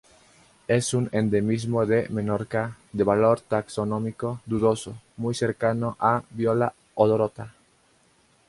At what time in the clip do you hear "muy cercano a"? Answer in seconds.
5.17-6.23